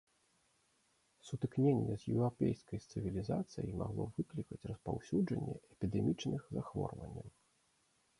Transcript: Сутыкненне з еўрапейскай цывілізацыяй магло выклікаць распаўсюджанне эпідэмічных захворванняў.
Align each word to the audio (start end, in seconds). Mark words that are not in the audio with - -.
Сутыкненне 1.25 1.97
з 2.03 2.07
еўрапейскай 2.13 2.79
цывілізацыяй 2.93 3.75
магло 3.81 4.07
выклікаць 4.15 4.59
распаўсюджанне 4.71 5.55
эпідэмічных 5.75 6.41
захворванняў. 6.59 7.27